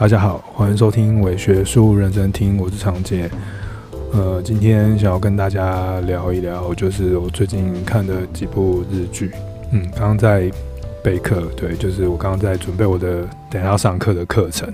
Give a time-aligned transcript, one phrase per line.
[0.00, 3.30] 大家好，欢迎收听伪学术认真听，我是长杰。
[4.14, 9.30] 呃，今天想要跟大家聊一聊，就是我最近看的几部日剧。
[9.72, 10.50] 嗯，刚刚在
[11.04, 14.72] 备课，对，就是我刚刚在准备我的等下要上课的课程。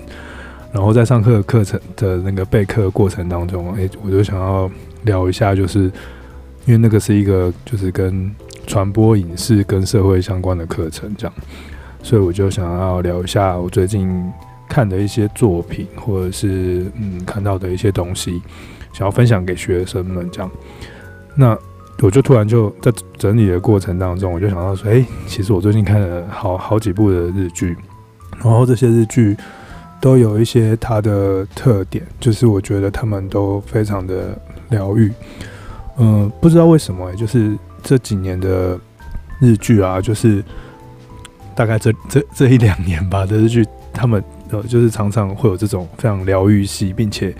[0.71, 4.71] 然后在上课的课程的那个备课过程当中，哎，我就想要
[5.03, 5.91] 聊一下，就是
[6.65, 8.33] 因为那个是一个就是跟
[8.65, 11.33] 传播影视跟社会相关的课程，这样，
[12.01, 14.23] 所以我就想要聊一下我最近。
[14.77, 18.39] 看的一些作品，或者是嗯看到的一些东西，
[18.93, 20.51] 想要分享给学生们这样。
[21.33, 21.57] 那
[22.03, 27.75] 我就突然就在整理的过程当中，我就想到说，诶，其实我最近看了好好几部的日剧，
[28.33, 29.35] 然后这些日剧
[29.99, 35.11] 都有一些它的特点，就是我觉得他们都非常的疗愈。
[35.97, 38.79] 嗯，不知道为什么，就是这几年的
[39.41, 40.43] 日剧啊，就是
[41.55, 44.23] 大概这这这一两年吧的日剧，他们。
[44.49, 47.35] 呃，就是常常会有这种非常疗愈系，并且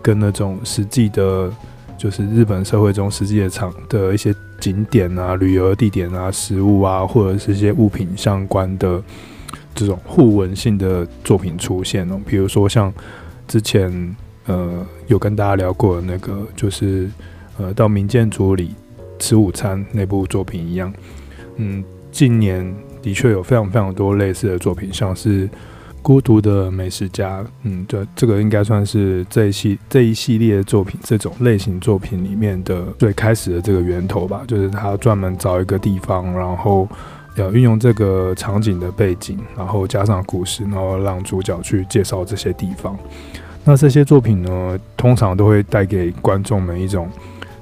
[0.00, 1.52] 跟那种实际的，
[1.98, 9.02] 就是日本社会中实际的场的一些景点啊、旅游地点啊、食物啊，或者是一些物品相关的
[9.74, 12.18] 这种互文性的作品出现哦。
[12.26, 12.92] 比如说像
[13.46, 17.10] 之前呃有跟大家聊过的那个，就是
[17.58, 18.74] 呃到民建组里
[19.18, 20.90] 吃午餐那部作品一样。
[21.56, 25.46] 嗯，近年的确有非常非常多类似的作品，像是。
[26.06, 34.44] 孤独的美食家，嗯，对，这个应该算是这一系这一系列作品，这种类型作品里面的最开始的这个源头吧。
[34.46, 36.88] 就是他专门找一个地方，然后
[37.34, 42.96] 要运用这个场景的背景，然后加上故事，然后让主角去介绍这些地方。
[43.64, 47.10] 那这些作品呢，通常都会带给观众们一种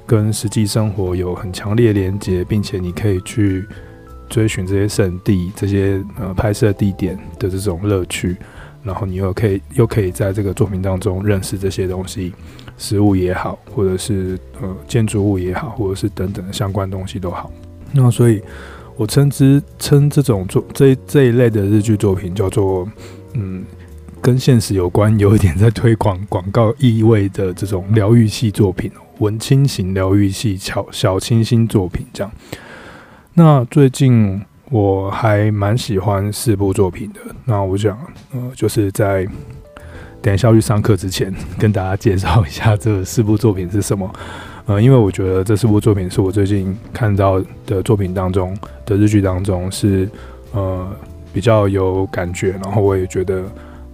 [0.04, 3.64] 跟实际生活有很强烈连接，并且你可以去。
[4.28, 8.36] 追寻这些圣地、这些呃拍摄地点的这种乐趣，
[8.82, 12.32] 然后你又可以又可以在这个作品当中认识这些东西，
[12.76, 17.50] 食物也好，或者是呃建筑物也好，或者是等等的相关东西都好。
[17.92, 18.42] 那所以，
[18.96, 22.88] 我称之称这种作这这一类的日剧作品叫做
[23.34, 23.64] 嗯，
[24.20, 32.32] 跟现实有关，有一点在推广广告意味的这种疗愈系作品，文青型疗愈系小小清新作品这样。
[33.36, 34.40] 那最近
[34.70, 37.20] 我还蛮喜欢四部作品的。
[37.44, 37.98] 那我想，
[38.32, 39.26] 呃，就是在
[40.22, 44.08] 等一下去上课之前，跟大家介绍一下这四部作品是什么。
[44.66, 48.56] 呃，因为我觉得这四部作品是我最近看到的作品当中
[48.86, 50.08] 的日剧当中是
[50.52, 50.88] 呃
[51.32, 53.42] 比较有感觉，然后我也觉得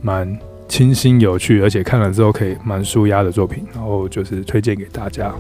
[0.03, 5.35] 蛮清新有趣，而且看了之后可以蛮舒压的作品，然后就是推荐给大家。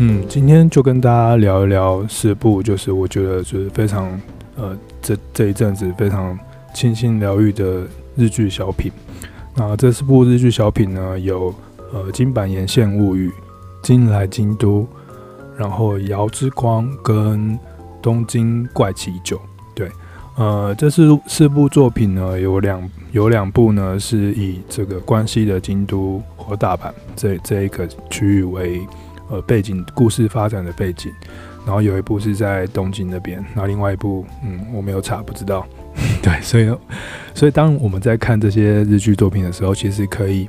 [0.00, 4.08] 嗯，今天就跟大家聊一聊四部，就是我觉得就是非常
[4.56, 6.38] 呃，这这一阵子非常
[6.72, 7.82] 清新疗愈的
[8.14, 8.92] 日剧小品。
[9.56, 11.52] 那这四部日剧小品呢，有
[11.92, 13.28] 呃《京阪沿线物语》、
[13.82, 14.82] 《今来京都》，
[15.56, 17.58] 然后《遥之光》跟
[18.00, 19.36] 《东京怪奇九》。
[19.74, 19.90] 对，
[20.36, 28.86] 呃，这四四部作品呢，有两有两部呢是以这个关西的京都和大阪这这一个区域为。
[29.30, 31.12] 呃，背景故事发展的背景，
[31.66, 35.66] 然后有一部是在东京那边，然后另外一部，嗯，我没有查，不知道。
[36.22, 36.72] 对，所以，
[37.34, 40.48] 所以当我们在看这些日剧作品的时候，其实可以，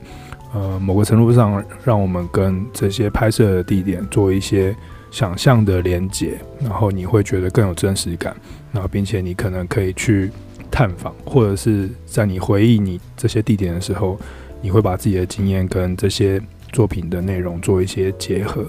[0.54, 4.74] 呃，某个程度上让我们跟这些拍摄的地点做一些
[5.12, 8.34] 想象的连接，然后你会觉得更有真实感，
[8.72, 10.32] 然后并且你可能可以去
[10.72, 14.18] 探访，或者是在你回忆你这些地点的时候，
[14.62, 16.42] 你会把自己的经验跟这些。
[16.72, 18.66] 作品的内容做一些结合，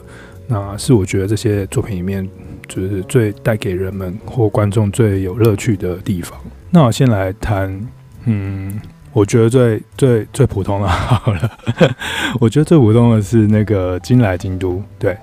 [0.46, 2.28] 那是我觉得这些作品里面
[2.66, 6.38] 就是最带给人们或观众最有乐趣的地方。
[6.70, 7.80] 那我先来谈，
[8.24, 8.80] 嗯，
[9.12, 11.50] 我觉得最最最普通的，好了，
[12.40, 14.72] 我觉得最普通的是那个《金来京都》。
[14.98, 15.16] 对，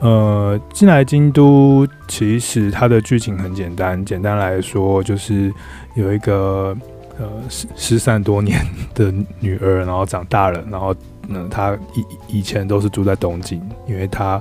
[0.00, 5.52] 呃，《今来京都》其实它的剧情很简单，简单来说就是
[5.94, 6.76] 有一个
[7.18, 8.60] 呃失失散多年
[8.94, 10.94] 的女儿，然后长大了，然后。
[11.30, 14.38] 嗯，他以以前都是住在东京，因为他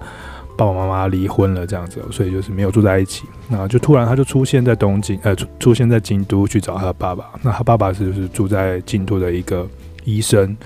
[0.58, 3.26] 爸爸妈妈离婚了这样子，所以就是没有住在一起。
[3.48, 7.26] 那就突然他就出现在东京，呃，出出现在京都去找他的爸爸。
[7.42, 9.66] 那他爸爸是就是住在京都的一个
[10.04, 10.58] 医生，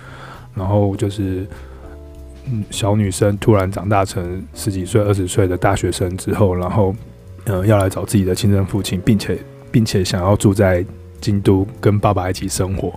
[0.56, 1.46] 然后就是
[2.46, 6.96] 嗯，小女生突然长大成十几岁、二十岁的大学生之后，然后
[7.44, 9.38] 呃要来找自己的亲生父亲，并且
[9.72, 10.86] 并且想要住在
[11.22, 12.94] 京都跟爸爸一起生活，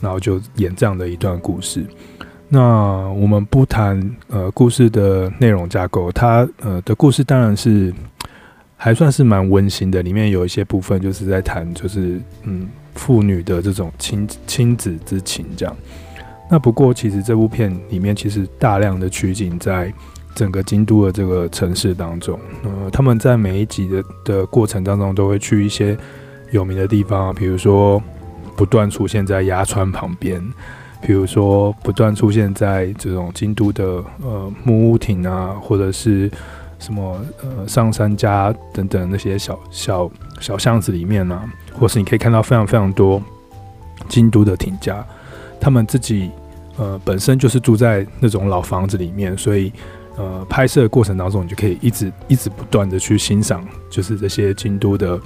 [0.00, 1.86] 然后就演这样的一段故事。
[2.54, 7.92] 那我们不谈呃故事的内容架构，它呃的故事当然是
[8.76, 15.76] 还算是蛮温馨的，里面有一些部分就是在谈就是嗯父女的这种亲亲子之情这样。
[16.48, 19.92] 那不过其实这部片里面其实大量的取景在
[20.36, 25.96] 整个京都的这个城市当中，呃，他们在每一集的的过程当中都会去一些
[26.52, 28.00] 有名的地方，比如说
[28.54, 30.40] 不断出现在鸭川旁边，
[31.06, 36.30] 比如说不断出现在这种京都的呃木屋町啊，或者是
[36.78, 40.10] 什么呃上山家等等那些小小
[40.40, 41.44] 小巷子里面啊，
[41.78, 43.22] 或是你可以看到非常非常多
[44.08, 45.06] 京都的町家，
[45.60, 46.30] 他们自己
[46.78, 49.72] 呃本身就是住在那种老房子里面，所以。
[50.16, 55.20] 呃，拍摄过程当中，你就可以一直一直不断的去欣赏，就是这些京都的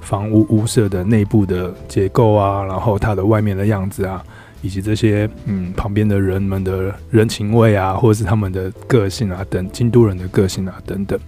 [0.00, 4.22] 房屋屋舍的内部的结构啊，然后它的外面的样子啊，
[4.62, 11.18] 以及这些嗯旁边的人们的人情味啊，或者是他们的个性啊等京都人的个性啊等等。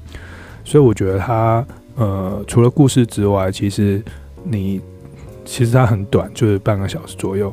[0.64, 1.64] 所以我觉得它
[1.96, 4.02] 呃除了故事之外，其实
[4.44, 4.80] 你
[5.44, 7.52] 其实它很短，就是半个小时左右。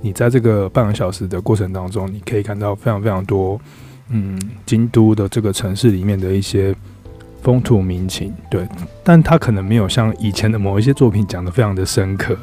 [0.00, 3.60] 你在这个半个小时的过程当中，你可以看到非常非常多。
[4.10, 6.74] 嗯，京都的这个城市里面的一些
[7.42, 8.66] 风土民情，对，
[9.04, 12.34] 但他可能没有像以前的某一些作品讲得非常的深刻，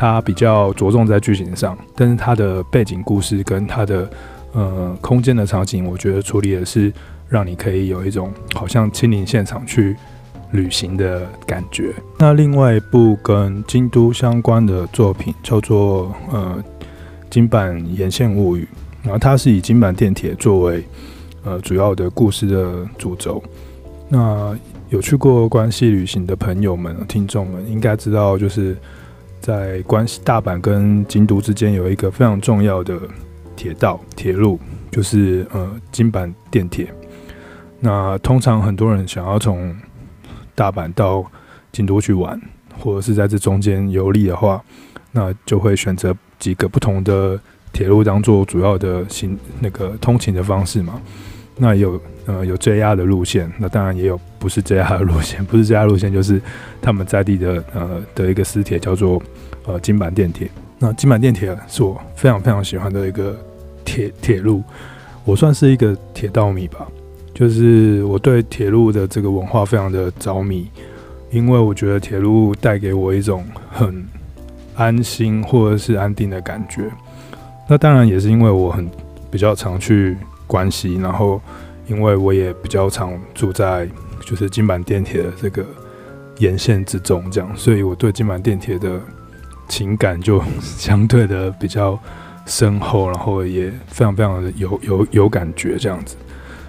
[0.00, 4.08] 它比较着重在剧情上，但是它的背景故事跟它的
[4.52, 6.92] 呃空间的场景，我觉得处理的是
[7.28, 9.96] 让你可以有一种好像亲临现场去
[10.52, 11.92] 旅行的感觉。
[12.16, 16.62] 那另外一部跟京都相关的作品叫做呃
[17.28, 18.68] 京阪沿线物语。
[19.02, 20.84] 然后它是以京阪电铁作为
[21.44, 23.42] 呃主要的故事的主轴。
[24.08, 24.56] 那
[24.90, 28.76] 有去过关西旅行的朋友们、听众们应该知道，就是
[29.40, 32.98] 在关系大阪跟京都之间有一个非常重要的
[33.56, 34.58] 铁道铁路，
[34.90, 36.92] 就是呃京阪电铁。
[37.80, 39.76] 那通常很多人想要从
[40.54, 41.24] 大阪到
[41.72, 42.40] 京都去玩，
[42.78, 44.62] 或者是在这中间游历的话，
[45.12, 47.38] 那就会选择几个不同的。
[47.70, 51.00] 铁路当做主要的行那个通勤的方式嘛，
[51.58, 56.40] 那有呃有 JR 的路线，那当然也有不是 JR 的路线，不是 JR 路线就是
[56.80, 59.20] 他们在地的呃的一个私铁叫做
[59.66, 60.48] 呃金板电铁。
[60.78, 63.36] 那金板电铁是我非常非常喜欢的一个
[63.84, 64.62] 铁铁路，
[65.24, 66.86] 我算是一个铁道迷吧，
[67.34, 70.68] 就是我对铁路的这个文化非常的着迷，
[71.32, 74.06] 因为我觉得铁路带给我一种很
[74.76, 76.84] 安心或者是安定的感觉。
[77.68, 78.88] 那当然也是因为我很
[79.30, 80.16] 比较常去
[80.48, 81.40] 关系，然后
[81.86, 83.88] 因为我也比较常住在
[84.26, 85.64] 就是金板电铁的这个
[86.38, 89.00] 沿线之中，这样，所以我对金板电铁的
[89.68, 91.96] 情感就相对的比较
[92.46, 96.16] 深厚，然后也非常非常的有有有感觉这样子。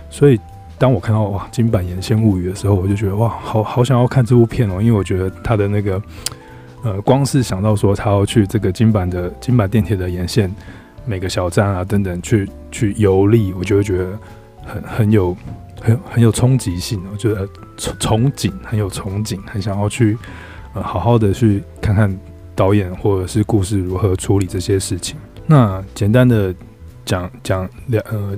[0.10, 0.40] 所以
[0.78, 6.02] 当我看到哇金板沿线物语的时候，我就觉得哇好好想要看这部片哦，因为我觉得它的那个
[6.84, 10.54] 呃光是想到说他要去这个金板的金板电铁的沿线。
[11.06, 14.20] 每个小站啊，等等，去去游历，我就会觉得
[14.64, 15.36] 很很有
[15.82, 17.02] 很很有冲击性。
[17.12, 17.48] 我觉得
[17.78, 20.16] 憧憧憬，很有憧憬，很想要去
[20.74, 22.16] 呃好好的去看看
[22.54, 25.18] 导演或者是故事如何处理这些事情。
[25.48, 26.54] 那简单的
[27.06, 28.38] 讲讲聊呃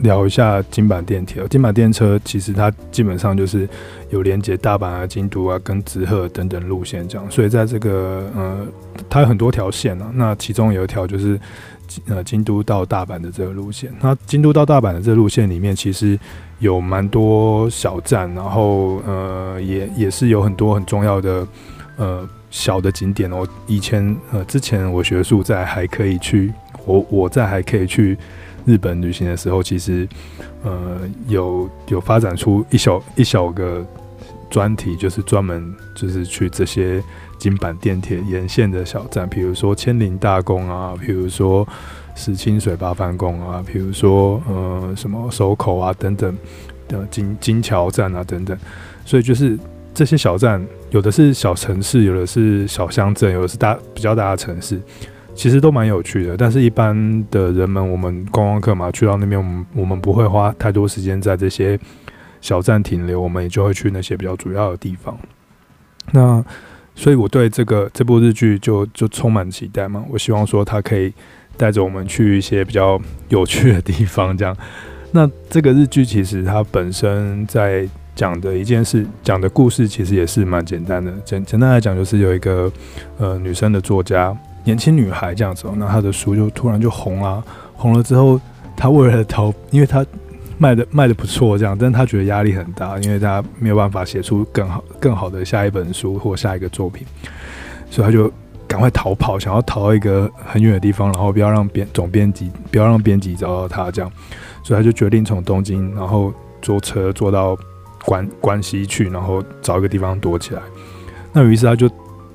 [0.00, 1.42] 聊一下京阪电铁。
[1.48, 3.66] 京阪电车其实它基本上就是
[4.10, 8.66] 有连接大阪啊、京都啊跟滋贺等等路线这样，所以在这个呃
[9.08, 11.40] 它有很多条线啊，那其中有一条就是。
[12.06, 16.18] 呃，京都到大阪的这个路线，那京都到大阪的这个路线里面，其实
[16.58, 21.46] 有蛮多小站，然后呃，也也是有很多很重要的
[21.96, 23.46] 呃小的景点哦。
[23.66, 26.52] 以前呃，之前我学术在还可以去，
[26.84, 28.16] 我我在还可以去
[28.64, 30.08] 日本旅行的时候，其实
[30.62, 33.84] 呃有有发展出一小一小个
[34.48, 37.02] 专题，就是专门就是去这些。
[37.40, 41.66] 京阪电铁沿线的小站，比如说千林大宫啊，比如说
[42.14, 46.36] 石清水八幡宫啊，比如说呃什么守口啊等等
[46.86, 48.56] 的金金桥站啊等等，
[49.06, 49.58] 所以就是
[49.94, 54.80] 这些小站，有的是小城市，有的是小乡镇，有的是大比较大的城市，
[55.34, 56.36] 其实都蛮有趣的。
[56.36, 56.94] 但是，一般
[57.30, 61.78] 的人们，我们观光客嘛，去到那边，我们我们不会花太多时间在这些
[62.40, 65.18] 小站停留，我们也就会去那些比较主要的地方。
[66.12, 66.44] 那
[67.00, 70.04] 所以我对这个这部日剧就就充满期待嘛。
[70.10, 71.10] 我希望说它可以
[71.56, 74.54] 带着我们去一些比较有趣的地方，这样。
[75.12, 81.10] 那这个日剧其实它本身在讲的一件事，讲的故事其实也是蛮简单的。
[81.24, 82.70] 简简单来讲，就是有一个
[83.16, 87.42] 呃女生的作家，年轻女孩这样子，那她的书就突然就红了，
[87.76, 88.38] 红了之后，
[88.76, 90.04] 她为了逃，因为她。
[90.60, 97.06] 卖的卖的不错，这样，但是他觉得压力很大，因为他没有办法写出更好更好的下一本书或下一个作品，
[97.90, 98.30] 所以他就
[98.68, 104.12] 赶快逃跑，想要逃到一个很远的地方，然后不要让编总编辑不要让编辑找到他，这样，
[104.62, 107.56] 所以他就决定从东京，然后坐车坐到
[108.04, 110.60] 关关西去，然后找一个地方躲起来。
[111.32, 111.88] 那于是他就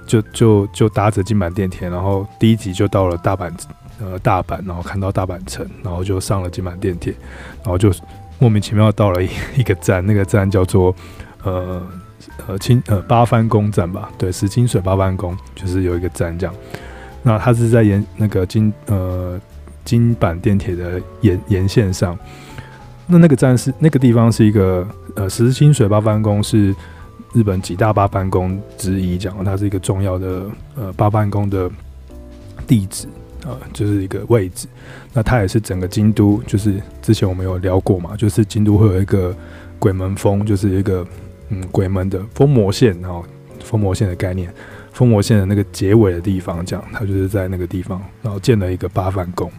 [0.08, 3.51] 就就就搭着京阪电铁，然后第一集就到了大阪，
[3.99, 7.13] 呃，大阪，然后看到大阪城，然后就上了京阪电铁，
[7.63, 7.91] 然后就
[8.39, 10.95] 莫名其妙到了一 一个站，那个站叫做
[11.43, 11.81] 呃。
[12.47, 16.53] 呃，清呃八幡宫站吧，对，石清水八幡宫就是有一个站这样。
[17.23, 19.39] 那它是在沿那个金呃
[19.85, 22.17] 京阪电铁的沿沿线上。
[23.07, 24.85] 那那个站是那个地方是一个
[25.15, 26.75] 呃石清水八幡宫是
[27.33, 30.43] 日本几大八幡宫之一，讲它是一个重要的
[30.75, 31.71] 呃八幡宫的
[32.67, 33.07] 地址、
[33.45, 34.67] 呃，就是一个位置。
[35.13, 39.35] 那它也是整个京都，就是之前我们有聊过嘛，就是京都会有一个
[39.79, 41.05] 鬼门峰，就是一个。
[41.49, 43.23] 嗯，鬼门的封魔线，然后
[43.63, 44.51] 封魔线的概念，
[44.91, 49.51] 封魔线的那个结尾的地方，这样，他就是在那个地方，然后建了一个八幡宫。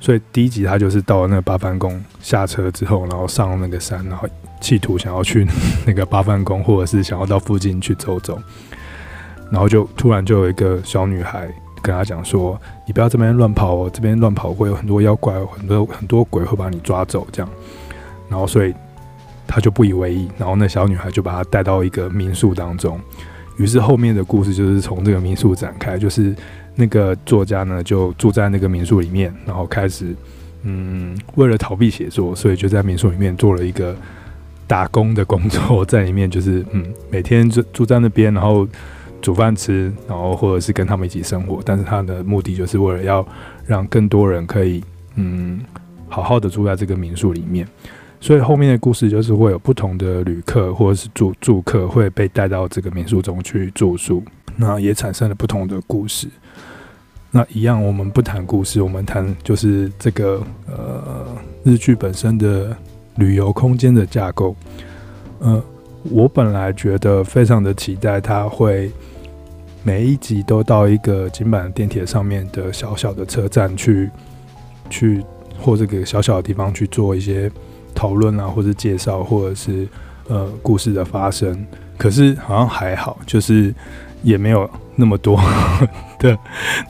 [0.00, 4.26] 所以第一集他就是到了那个八幡宫下车之后，然后上那个山，然后
[4.62, 5.46] 企图想要去
[5.84, 8.40] 那个八幡宫，或者是想要到附近去走走，
[9.50, 11.46] 然后就突然就有一个小女孩
[11.82, 17.50] 跟他讲说：“你不要这边乱跑哦，这边乱跑会有很多妖怪，很多很多鬼会把你抓走。”这样，
[18.28, 18.74] 然后所以。
[19.44, 22.98] 他就不以为意，然后那小女孩就把他带到一个民宿当中。
[23.58, 26.34] 于是后面的故事就是从这个民宿展开，就是
[26.74, 30.16] 那个作家呢就住在那个民宿里面，然后开始
[30.62, 33.94] 嗯，为了逃避写作，所以就在民宿里面做了一个
[34.66, 38.66] 打工的工作，在里面就是嗯，每天住住在那边，然后
[39.22, 41.62] 煮饭吃，然后或者是跟他们一起生活。
[41.64, 43.26] 但是他的目的就是为了要
[43.64, 45.60] 让更多人可以嗯，
[46.08, 47.66] 好好的住在这个民宿里面。
[48.20, 54.22] 所以后面的故事就是会有不同的旅客或者是住住客会被带到这个民宿中去住宿，
[54.56, 56.28] 那也产生了不同的故事。
[57.32, 61.26] 那一样，我们不谈故事，我们谈就是这个呃
[61.64, 62.76] 日剧本身的
[63.16, 64.54] 旅游空间的架构。
[65.40, 65.60] 呃，
[66.04, 68.92] 我本来觉得非常的期待，它会
[69.82, 74.10] 每一集都到一个京阪电铁上面的小小的车站去
[74.88, 75.24] 去
[75.58, 77.50] 或这个小小的地方去做一些。
[77.94, 79.86] 讨论啊，或者介绍，或者是
[80.26, 81.64] 呃故事的发生，
[81.98, 83.72] 可是好像还好，就是
[84.22, 85.38] 也没有那么多
[86.18, 86.36] 的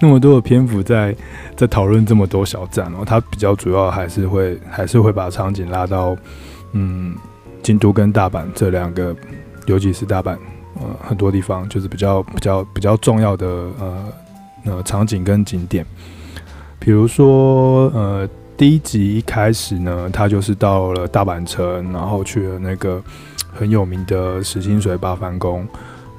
[0.00, 1.12] 那么多的篇幅在
[1.56, 3.02] 在讨论这么多小站哦。
[3.04, 6.16] 它比较主要还是会还是会把场景拉到
[6.70, 7.16] 嗯
[7.64, 9.14] 京都跟大阪这两个，
[9.66, 10.38] 尤其是大阪
[10.80, 14.12] 呃很多地方就是比较比较比较重要的呃
[14.64, 15.84] 呃场景跟景点，
[16.78, 18.28] 比如说呃。
[18.54, 23.02] 第一集一开始呢，他就是到了大阪城，然后去了那个
[23.52, 25.66] 很有名的石清水八幡宫。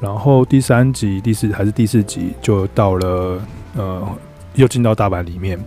[0.02, 3.40] 然后第三集、第四还是第四集就到了
[3.78, 4.06] 呃，
[4.56, 5.58] 又进到大阪里面，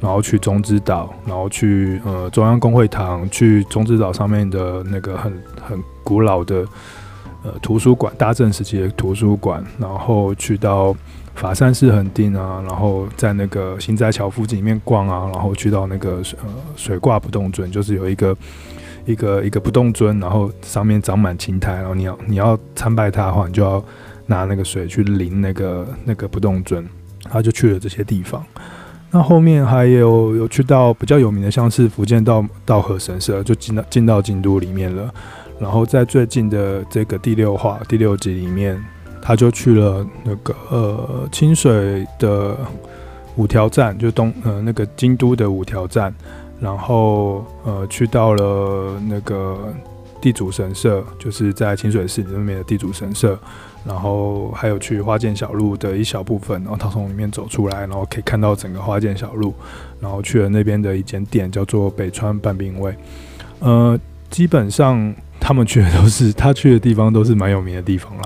[0.00, 6.64] 然后去中之岛，然后去呃中央公会堂，去中之岛上面的那个很很古老的
[7.42, 10.94] 呃图书馆，大正时期的图书馆，然后去到。
[11.34, 18.36] 法善寺横丁啊，然后在那个心斋桥附近里面逛啊，然后去到那个呃水挂不动尊，就是有一个
[19.06, 23.82] 一个一个不动尊，然后上面长满青苔，然后你要你要参拜它的话，你就要
[24.26, 26.86] 拿那个水去淋那个那个不动尊，
[27.22, 28.44] 他就去了这些地方。
[29.10, 35.12] 那后面还有有去到比较有名的，像是伏见稻稻荷神社，就进到进到京都里面了。
[35.58, 38.82] 然后在最近的这个第六话第六集里面。
[39.24, 42.56] 他就去了那个呃清水的
[43.36, 46.12] 五条站，就东呃那个京都的五条站，
[46.58, 49.72] 然后呃去到了那个
[50.20, 53.38] 地主神社，就是在清水市里面的地主神社，
[53.84, 59.54] 然后还有去花见小路的一小部分，然后他从里面走出来，然后可以看到整个花见小路，
[60.00, 62.92] 然后去了那边的一间店叫做北川半兵卫，
[63.60, 63.96] 呃
[64.30, 65.14] 基本上。
[65.44, 68.22] 他们去的都是他去的地方，都是蛮有名的地方啦。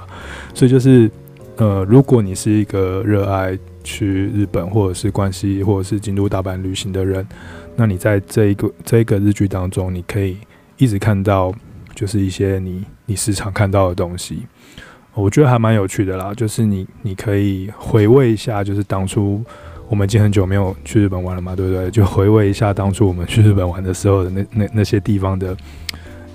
[0.52, 1.11] 所以就是，
[1.56, 7.26] 呃，如果你是一个热爱去日本或者是关西或者是京都、大阪旅行的人，
[7.75, 10.37] 那你在这一个这一个日剧当中，你可以
[10.76, 11.50] 一直看到，
[11.94, 14.46] 就是一些你你时常看到的东西，
[15.14, 16.35] 我觉得还蛮有趣的啦。
[16.35, 19.42] 就是你你可以回味一下，就是当初
[19.88, 21.90] 我们已经很久没有去日本玩了嘛，对不对？
[21.90, 25.56] 就回味一下当初我们去日本玩的时候的那那那些地方的。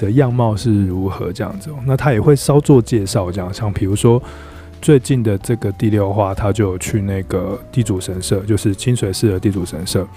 [0.01, 1.69] 的样貌是如何这样子？
[1.85, 4.21] 那他也会稍作介绍，这样像比如说
[4.81, 10.07] 最近的这个第六话，他就去那个地主神社，就是清水寺的地主神社，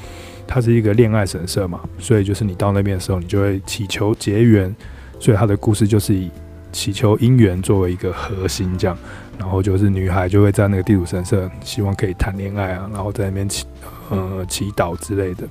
[0.46, 4.74] 它是一个恋爱神社嘛，所以就是你到那边的时候，你就会祈求结缘，
[5.20, 6.30] 所以他的故事就是以
[6.72, 8.96] 祈求姻缘作为一个核心，这样，
[9.38, 13.66] 然后就是女孩就会在那个地主神社，希望可以谈恋爱啊，然后在那边祈
[14.08, 15.46] 呃祈祷之类的。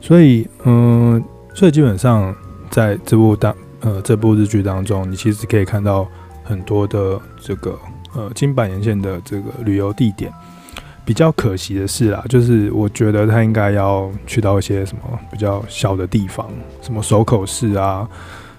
[0.00, 1.22] 所以嗯、
[1.54, 2.34] 所以基本上
[2.70, 6.06] 在这部当呃这部日剧当中，你其实可以看到
[6.44, 7.78] 很多的这个
[8.14, 10.32] 呃京阪沿线的这个旅游地点。
[11.02, 16.48] 比较可惜的是啊，就是我觉得他应该要去到一些什么比较小的地方，
[16.82, 18.08] 什么守口市啊，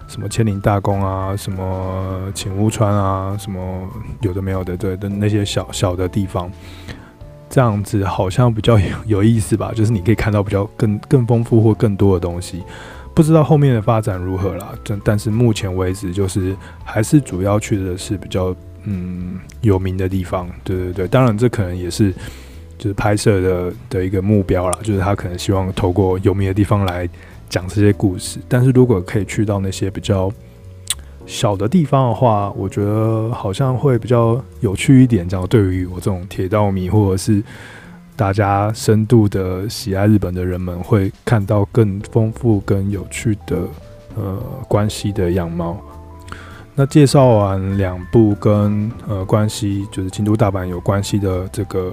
[0.08, 3.88] 什么千林大宫啊，什么浅屋川啊，什么
[4.20, 6.51] 有的没有的，对的那些小小的地方，
[7.50, 9.72] 这样子好像比较有有意思吧？
[9.74, 12.62] 就是你可以看到比较更更丰富或更多的东西，
[13.13, 14.74] 不知道后面的发展如何啦。
[14.84, 18.56] 但但是目前为止，就是还是主要去的是比较。
[18.84, 22.12] 嗯，有名的地方，对对对，当然这可能也是
[22.80, 27.08] 就是拍摄的的一个目标啦，就是他可能希望透过有名的地方来
[27.48, 28.39] 讲这些故事。
[28.48, 30.32] 但是如果可以去到那些比较
[31.27, 35.30] 小的地方的话，我觉得好像会比较有趣一点。
[35.30, 37.39] 这样对于我这种铁道迷或者是
[38.22, 43.58] 大家深度的喜爱日本的人们，会看到更丰富、更有趣的
[44.16, 44.38] 呃
[44.68, 45.75] 关系的样貌。
[46.75, 51.92] 那介绍完两部跟呃关系就是京都大阪有关系的这个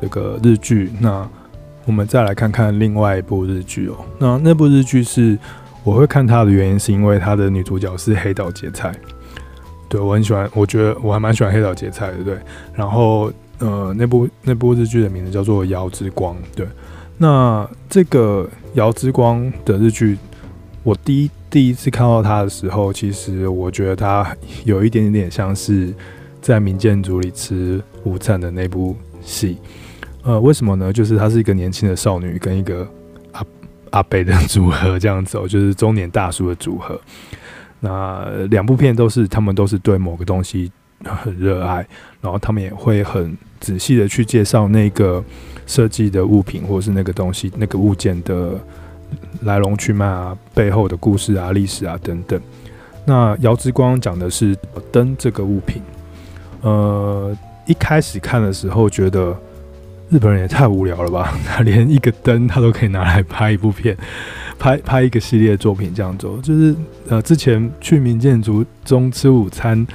[0.00, 1.28] 这个日剧，那
[1.86, 3.96] 我们再来看看另外一部日剧哦。
[4.16, 5.36] 那那部日剧是
[5.82, 8.94] 我会看它的原因，是因为它的女主角是黑岛结菜。
[9.88, 12.22] 对，我很喜欢，我觉得我还蛮喜欢黑岛结菜的。
[12.22, 12.38] 对，
[12.72, 16.34] 然后呃那部那部日剧的名字叫做《遥之光》。
[16.54, 16.66] 对，
[17.18, 20.18] 那这个《遥之光》的日剧。
[20.82, 25.94] 我第一第一次看到他的时候，其实我觉得他有一点点像是
[26.42, 29.56] 在民建组里吃午餐的那部戏。
[30.24, 30.92] 呃，为什么呢？
[30.92, 32.86] 就是他是一个年轻的少女跟一个
[33.32, 33.42] 阿
[33.92, 37.00] 阿伯的组合这样子，就是中年大叔的组合。
[37.80, 40.70] 那两部片都是他们都是对某个东西
[41.04, 41.86] 很热爱，
[42.20, 45.22] 然后他们也会很仔细的去介绍那个
[45.66, 48.52] 设计的物品或是那个东西那个物件的。
[49.42, 52.40] 来龙去脉啊，背后的故事啊，历史啊等等。
[53.04, 54.56] 那《姚之光》讲的是
[54.90, 55.80] 灯这个物品。
[56.62, 59.36] 呃，一开始看的时候觉得
[60.08, 61.32] 日本人也太无聊了吧？
[61.46, 63.96] 他连一个灯他都可以拿来拍一部片，
[64.58, 66.38] 拍拍一个系列作品这样做。
[66.38, 66.74] 就是
[67.08, 69.86] 呃，之前去民建筑中吃午餐，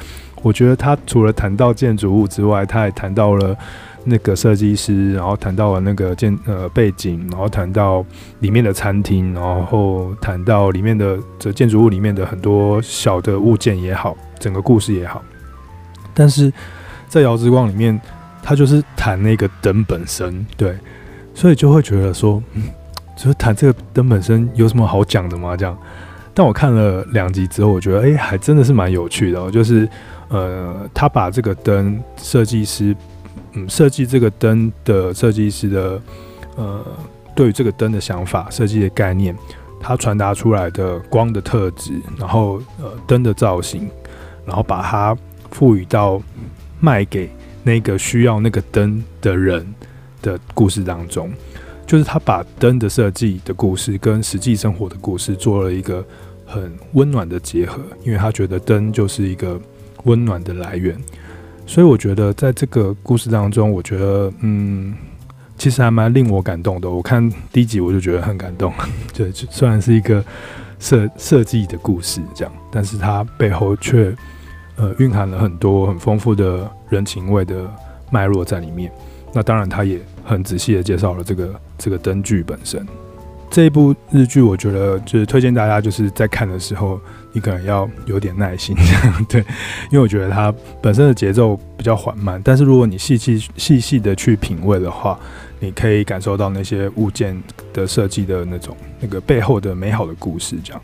[0.42, 3.56] 我觉得他除了谈到建筑物之外，他也谈到了。
[4.06, 8.04] 那个设计师，然后谈到了那个建呃背景，然后谈到
[8.40, 15.22] 里面的餐厅，然后谈到里面的这建筑物里面的很多小的物件也好，整个故事也好。
[16.14, 16.52] 但是
[17.10, 18.00] 在《遥之光》里面，
[18.42, 20.78] 他就是谈那个灯本身，对，
[21.36, 22.64] 所以就会觉得说，嗯，
[23.18, 25.58] 就是谈这个灯本身有什么好讲的吗？
[25.58, 25.78] 这样。
[26.34, 29.88] 但我看了两集之后，我觉得哎，还真的是蛮有趣的哦，就是
[30.30, 32.96] 呃，他把这个灯设计师。
[33.54, 36.00] 嗯，设计这个灯的设计师的，
[36.56, 36.86] 呃，
[37.36, 39.36] 对于这个灯的想法、设计的概念，
[39.80, 43.90] 他传达出来的光的特质，然后呃灯的造型，
[44.46, 45.18] 然后把它
[45.50, 46.22] 赋予到
[46.80, 47.28] 卖给
[47.64, 49.66] 那个需要那个灯的人
[50.22, 51.32] 的故事当中，
[51.90, 56.06] 就是他把灯的设计的故事跟实际生活的故事做了一个
[56.46, 59.60] 很温暖的结合，因为他觉得灯就是一个
[60.04, 60.96] 温暖的来源。
[61.66, 64.94] 所以我觉得，在这个故事当中，我觉得，嗯，
[65.58, 66.88] 其实还蛮令我感动的。
[66.88, 68.72] 我看第一集我就觉得很感动，
[69.12, 70.24] 就虽然是一个
[70.78, 74.16] 设设计的故事这样，但是它背后却
[74.76, 77.68] 呃蕴含了很多很丰富的人情味的
[78.12, 78.92] 脉络在里面。
[79.34, 80.00] 那当然，他也
[80.30, 82.86] 很仔细的介绍了这个这个灯具本身。
[83.50, 87.02] 这一部日剧，我觉得就是推荐大家，就是在看的时候，
[87.34, 88.76] 你可能要有点耐心，
[89.28, 89.42] 对，
[89.90, 95.20] 因为我觉得它本身的节奏比较缓慢，但是如果你细细细细的去品味的话，
[95.60, 97.42] 你可以感受到那些物件
[97.74, 100.56] 的设计的那种那个背后的美好的故事。
[100.64, 100.82] 这样，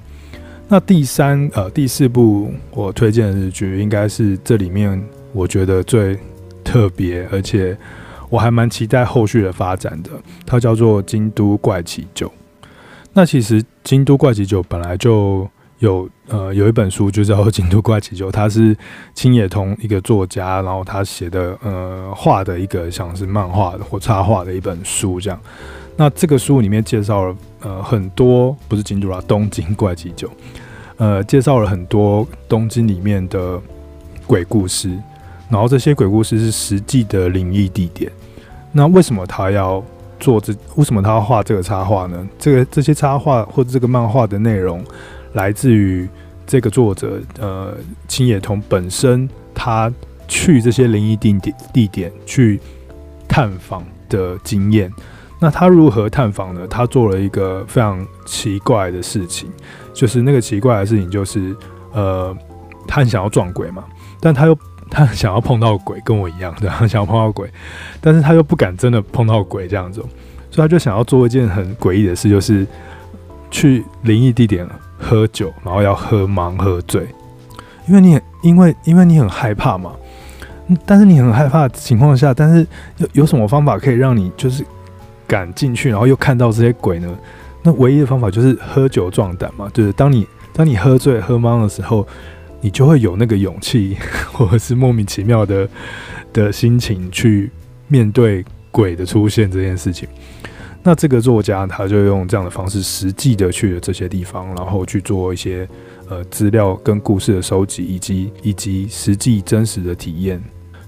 [0.67, 4.99] 那第三呃第四部我推荐的日剧，应该是这里面
[5.33, 6.17] 我觉得最
[6.63, 7.77] 特别，而且
[8.29, 10.09] 我还蛮期待后续的发展的，
[10.45, 12.27] 它叫做《京都怪奇酒》。
[13.13, 15.47] 那其实《京都怪奇酒》本来就
[15.79, 18.75] 有呃有一本书就叫《京都怪奇酒》，它是
[19.13, 25.39] 青野瞳一个作家，然后他写的呃画的一个像是漫画或插画的一本书这样。
[25.97, 30.29] 那这个书里面介绍了呃很多不是京都啦，东京怪奇酒，
[30.97, 33.61] 呃介绍了很多东京里面的
[34.27, 34.89] 鬼故事，
[35.49, 38.11] 然后这些鬼故事是实际的灵异地点。
[38.71, 39.83] 那为什么他要？
[40.17, 42.25] 做这为什么他要画这个插画呢？
[42.39, 44.81] 这个这些插画或者这个漫画的内容，
[45.33, 46.07] 来自于
[46.47, 47.75] 这个作者呃
[48.07, 49.93] 青野童本身他
[50.25, 52.61] 去这些灵异地点地点去
[53.27, 54.89] 探访的经验。
[55.37, 56.65] 那他如何探访呢？
[56.65, 59.49] 他做了一个非常奇怪的事情，
[59.93, 61.53] 就是那个奇怪的事情就是，
[61.91, 62.35] 呃，
[62.87, 63.83] 他很想要撞鬼嘛，
[64.21, 64.57] 但他又
[64.95, 67.49] 他想要碰到鬼，跟我一样，对，他想要碰到鬼，
[67.99, 69.99] 但是他又不敢真的碰到鬼这样子，
[70.49, 72.65] 所以他就想要做一件很诡异的事，就是
[73.51, 77.05] 去灵异地点喝酒，然后要喝盲喝醉，
[77.87, 79.91] 因为你很因为因为你很害怕嘛，
[80.85, 82.65] 但是你很害怕的情况下，但是
[82.97, 84.65] 有有什么方法可以让你就是。
[85.27, 87.09] 敢进去，然后又看到这些鬼呢？
[87.63, 89.67] 那唯一的方法就是喝酒壮胆嘛。
[89.73, 92.07] 就是当你当你喝醉喝茫的时候，
[92.61, 93.97] 你就会有那个勇气，
[94.33, 95.67] 或者是莫名其妙的
[96.33, 97.51] 的心情去
[97.87, 100.07] 面对鬼的出现这件事情。
[100.83, 105.67] 那这个作家他就用这样的方式，实际的去了这些地方，然后去做一些
[106.09, 110.39] 呃资料跟故事的收集，以及以及实际真实的体验。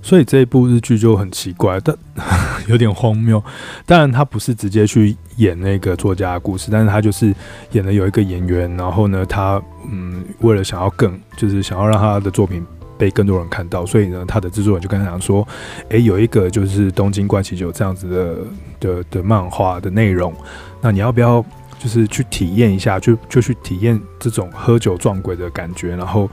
[0.08, 1.93] 所以这一部日剧就很奇怪，但
[2.70, 3.43] 有点荒谬。
[3.86, 7.36] 当然，他不是直接去演那个作家的故事，但是他就是
[7.74, 12.65] 演了有一个演员，然后呢，他嗯，为了想要更，就是想要让他的作品
[12.98, 15.46] 被更多人看到，所以呢，他的制作人就跟他讲说
[15.89, 18.38] ：“诶，有一个就是《东京怪奇酒》这样子的
[18.80, 20.34] 的的漫画的内容，
[20.80, 21.43] 那你要不要
[21.78, 26.30] 就是去体验一下，就就去体验这种喝酒撞鬼的感觉，然后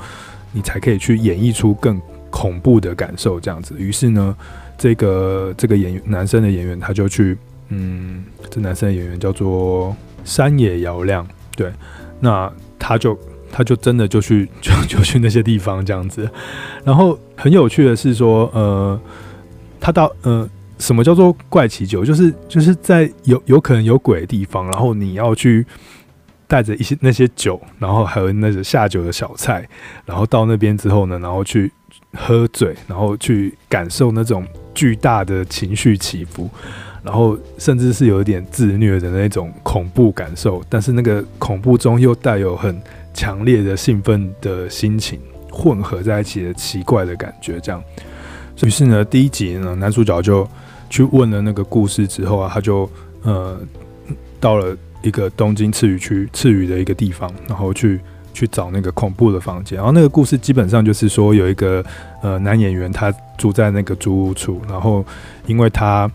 [0.53, 2.01] 你才可以去演绎出更。”
[2.35, 4.37] 恐怖的感受这样子，于是呢，
[4.77, 9.95] 这个这个演员男生的演员他就去，嗯，这男生的演员叫做
[10.25, 11.73] 山野遥亮，对，
[12.19, 13.17] 那他就
[13.53, 16.29] 他就真的就去就就去那些地方这样子，
[16.83, 19.01] 然后很有趣的是说，呃，
[19.79, 20.49] 他到呃，
[20.81, 22.05] 什么叫做怪奇酒？
[22.05, 25.65] 就是就是在有有可能有鬼的地方，然后你要去
[26.49, 29.69] 带着一些那些酒，然后还有那个下酒的小菜，
[30.05, 31.71] 然后到那边之后呢，然后去。
[32.15, 36.49] 喝醉，然后去感受那种巨大的情绪起伏，
[37.03, 42.81] 然后甚至是有一点自虐的那种恐怖感受，但是那个恐怖中又带有很
[43.13, 47.83] 强烈的兴奋的心情混合在一起的奇怪的感觉，这样。
[48.63, 50.49] 于是呢，第一集呢，男主角就
[50.89, 52.89] 去问了那个故事之后啊，他就
[53.23, 53.61] 呃
[54.39, 58.01] 到了一个东京赤羽区赤羽的一个地方，然后去。
[58.35, 61.83] 去找那个恐怖的房间，然后那个故事基本上就是说，有一个
[62.21, 65.03] 呃男演员，他住在那个租屋处，然后
[65.47, 66.11] 因为他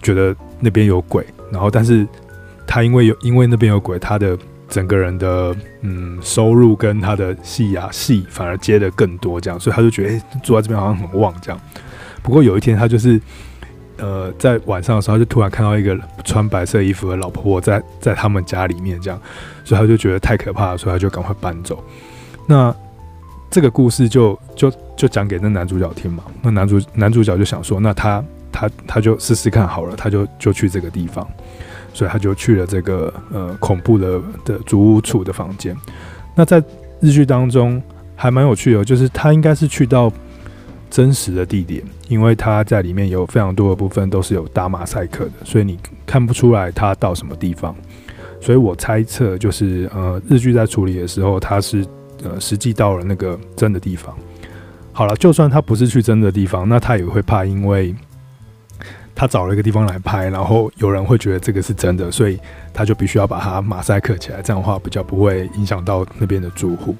[0.00, 2.06] 觉得那边有鬼，然后但是
[2.66, 11.60] 他因为有因为那边有鬼，他的整个人的嗯收入跟他的戏啊戏反而接得更多，这样，所以他就觉得、住在这边好像很旺这样。
[12.22, 13.20] 不过有一天他就是。
[13.98, 19.20] 呃，在晚上的时候，就突然看到一个穿白色衣服的老婆婆在在他们家里面，这样，
[19.64, 21.82] 所以他就觉得太可怕了，所以他就赶快搬走。
[22.46, 22.74] 那
[23.50, 26.22] 这个故事就就就讲给那男主角听嘛。
[26.42, 31.26] 那男主男主角就想说，那他他他就试试看好了，他就就去这个地方，
[31.92, 35.76] 所以他就去了这个呃恐怖的的租屋处的房间。
[36.36, 36.62] 那在
[37.00, 37.82] 日剧当中
[38.14, 40.12] 还蛮有趣的，就是他应该是去到。
[40.90, 47.74] 真实的地点，因为它在里面有非常多的部分都是有打马赛克的，所以你看不出来它到什么地方。
[48.40, 51.84] 所以我猜测就是，呃，日剧在处理的时候，它是
[52.22, 54.16] 呃实际到了那个真的地方。
[54.92, 57.94] 好了，就算他不是去真的地方，那他也会怕，因为
[59.14, 62.38] 他找了一个地方来拍，然后有人会觉得这个是真的，所以
[62.72, 66.96] 他就必须要把它马赛克起来，这样的话比较不会影响到那边的住户。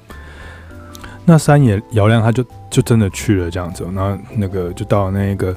[1.29, 5.55] 那山野遥亮他就就真的去了这样子，那那个就到那个，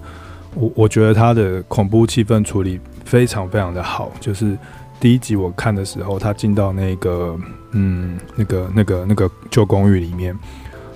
[0.54, 4.12] 我我觉得他的恐怖气氛处理非常非常的好。
[4.20, 4.54] 就是
[5.00, 7.34] 第一集我看的时候，他进到那个
[7.70, 10.38] 嗯那个那个那个旧公寓里面，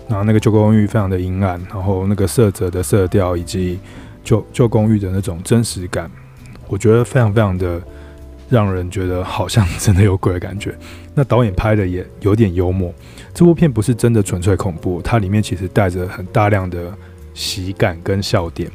[0.09, 3.79] 然后那个旧公寓非常的阴暗，然后那个色泽的色调以及
[4.23, 6.11] 旧旧公寓的那种真实感，
[6.69, 7.81] 我觉得非常非常的
[8.51, 10.77] 让人觉得好像真的有鬼的感觉。
[11.15, 12.93] 那导演拍的也有点幽默。
[13.37, 16.91] 这部片不是真的纯粹恐怖，它里面其实带着很大量的
[17.35, 18.71] 喜感跟笑点，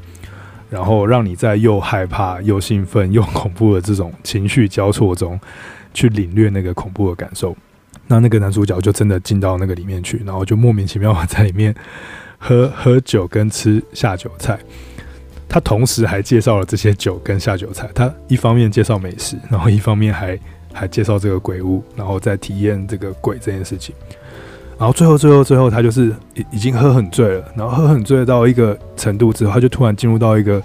[0.70, 5.40] 然后让你在又害怕又兴奋又恐怖的这种情绪交错中，
[5.96, 7.58] 去领略那个恐怖的感受。
[8.06, 11.74] 那那个男主角就真的进到那个里面去，然后就莫名其妙在里面
[12.38, 14.60] 喝喝酒跟吃下酒菜。
[15.50, 20.40] 他同时还介绍了这些酒跟下酒菜，他一方面介绍美食，然后一方面还
[20.72, 23.96] 还介绍这个鬼屋，然后再体验这个鬼这件事情。
[24.82, 27.46] 然后最后，最后，最后，他就是已已经喝很醉了。
[27.56, 30.60] 然后喝很醉到一个程度之后，他就突然进入到一个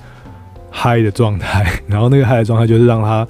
[0.70, 1.70] 嗨的状态。
[1.86, 3.28] 然后那个嗨的状态就是让他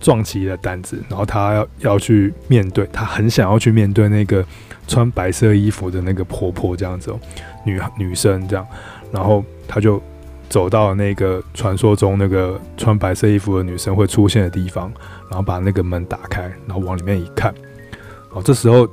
[0.00, 4.42] 壮起了胆子，然后他要要去面对，他很想要去面对那个
[4.88, 7.20] 穿白色衣服的那个婆婆这样子哦，
[7.66, 8.66] 女女生这样。
[9.12, 10.02] 然后他就
[10.48, 14.90] 走到那个传说中那个穿白色衣服的女生会出现的地方，
[15.28, 17.52] 然后把那个门打开，然后往里面一看，
[18.30, 18.88] 哦，这时候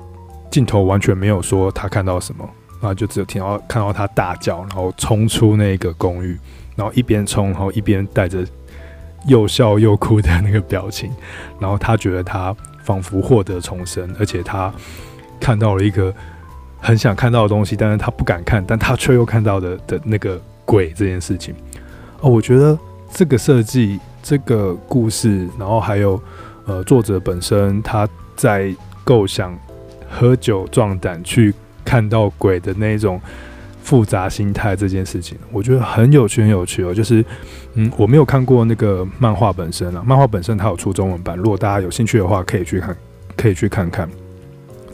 [0.50, 2.48] 镜头完全没有说他看到什么，
[2.82, 6.38] 然后就只有听到看到他大叫，然后冲出那个公寓，
[6.76, 8.46] 然后一边冲，然后一边带着
[9.28, 11.12] 又笑又哭的那个表情，
[11.60, 14.74] 然后他觉得他仿佛获得重生，而且他
[15.40, 16.14] 看到了一个。
[16.82, 21.54] 很想看到的东西，但是他不敢看，但他却又看到的的那个鬼这件事情，
[22.22, 22.80] 哦，我觉得
[23.12, 26.18] 这个设计、这个故事，然后还有
[26.66, 28.08] 呃作者本身他
[28.38, 29.54] 在构想
[30.10, 31.54] 喝酒壮胆去
[31.86, 33.22] 看到鬼的那种
[33.84, 36.94] 复杂心态这件事情，我觉得很有趣，很有趣哦。
[36.94, 37.24] 就是
[37.76, 42.98] 嗯，我没有看过那个漫画本身啊，漫画本身它有出中文版，如果大家有兴趣的话，可以去看，
[43.38, 44.10] 可以去看看。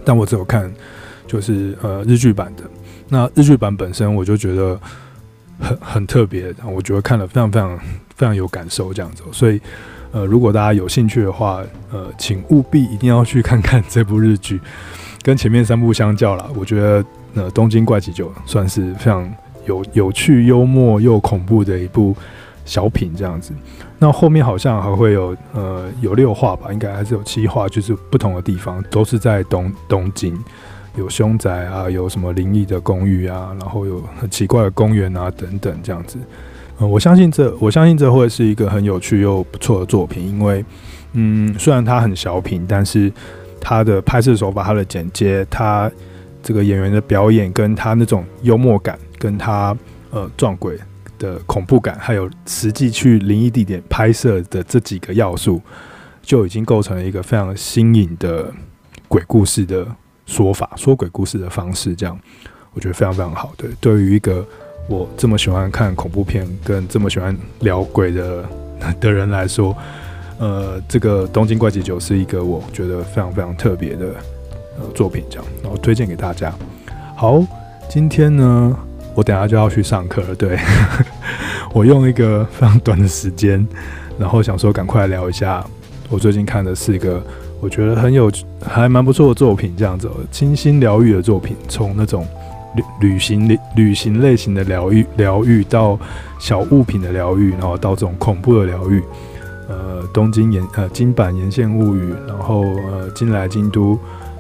[0.04, 0.72] 但我只有看。
[1.28, 2.64] 就是呃日剧版的，
[3.10, 4.80] 那日剧版本身我就觉得
[5.60, 7.80] 很很特别，我觉得看了非常非常
[8.16, 9.60] 非常有感受这样子，所以
[10.12, 14.62] 呃如果大家有兴趣的话，呃请务必一定要去看看这部日剧，
[15.26, 19.28] 跟前面三部相较啦，我觉得呃东京怪奇就算是非常
[19.66, 22.16] 有有趣、幽默又恐怖的一部
[22.64, 23.52] 小品这样子。
[23.98, 30.38] 那后面好像还会有呃有六话吧，应该还是有七话，就是不同的地方都是在东东京。
[30.96, 36.20] 有凶宅啊，有什么灵异的公寓啊，然后有很奇怪的公园啊，等等这样子。
[36.80, 40.26] 嗯，我相信这，我相信这会是一个很有趣又不错的作品。
[40.26, 40.64] 因为，
[41.14, 43.12] 嗯，虽然它很小品，但是
[43.66, 45.92] 他的拍摄手法、他的剪接、他
[46.44, 49.76] 这个演员的表演，跟他那种幽默感，跟他
[50.12, 50.78] 呃撞鬼
[51.18, 55.60] 的恐怖感，还有实际去灵异地点拍摄的这几个要素，
[56.22, 58.54] 就已经构成了一个非常新颖的
[59.08, 59.84] 鬼故事的。
[60.28, 62.20] 说法说鬼故事的方式，这样
[62.74, 63.54] 我觉得非常非常好。
[63.56, 64.44] 对，对于一个
[64.90, 68.44] 我这么喜欢看恐怖片跟这么喜欢聊鬼的
[69.00, 69.78] 的人来说，
[70.38, 74.08] 呃，这个《东京怪奇酒》是一个我觉得非常非常特别的
[74.78, 76.54] 呃作品，这样然后推荐给大家。
[77.16, 77.44] 好，
[77.90, 78.78] 今天呢，
[79.14, 80.36] 我等下就要去上课了。
[80.36, 80.58] 对，
[81.74, 83.66] 我用一个非常短的时间，
[84.18, 85.66] 然后想说赶快聊一下
[86.10, 87.22] 我最近看的是一个。
[87.62, 88.30] 我觉得很有，
[88.62, 92.28] 还蛮不错的作品，这样子，清新疗愈的作品，从那种
[92.76, 95.98] 旅旅行旅行类型的疗愈疗愈，到
[96.38, 99.02] 小物品的疗愈，然后到这种恐怖的疗愈，
[99.68, 103.98] 呃，东京岩呃金版沿线物语，然后呃金来京都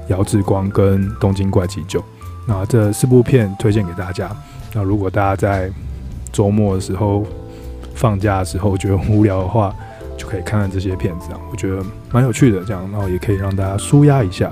[0.08, 2.04] 遥志光跟东京怪奇九，
[2.46, 4.30] 那这四部片推荐给大家。
[4.74, 5.72] 那如果大家在
[6.32, 7.26] 周末的时候
[7.96, 9.74] 放假的时候觉得无聊的话，
[10.16, 14.52] 就可以看看这些片子啊，我觉得蛮有趣的，这样，然后也可以让大家舒压一下。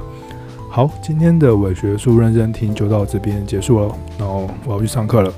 [0.72, 5.32] 好，今天的伪学术认真听就到这边结束了，然后我要去上课了，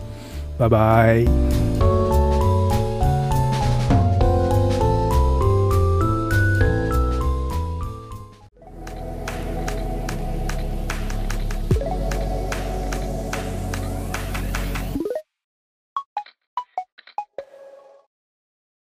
[0.57, 1.74] 拜拜。